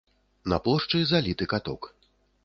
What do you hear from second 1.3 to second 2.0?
каток.